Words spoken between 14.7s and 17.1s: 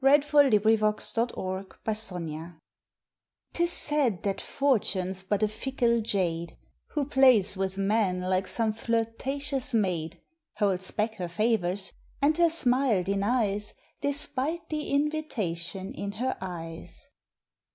invitation in her eyes.